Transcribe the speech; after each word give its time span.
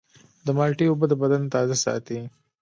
د 0.45 0.47
مالټې 0.57 0.85
اوبه 0.89 1.05
د 1.09 1.13
بدن 1.21 1.41
تازه 1.53 1.75
ساتي. 1.83 2.19